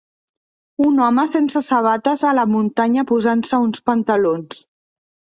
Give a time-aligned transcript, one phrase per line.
[0.85, 4.63] Un home sense sabates a la muntanya posant-se uns pantalons.